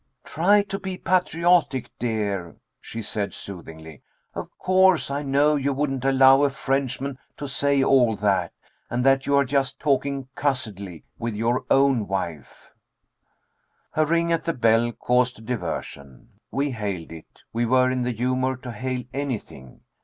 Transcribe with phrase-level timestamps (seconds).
[0.23, 4.01] "Try and be patriotic, dear," she said soothingly.
[4.33, 8.51] "Of course, I know you wouldn't allow a Frenchman to say all that,
[8.89, 12.71] and that you are just talking cussedly with your own wife."
[13.93, 16.29] A ring at the bell caused a diversion.
[16.49, 17.43] We hailed it.
[17.53, 19.81] We were in the humor to hail anything.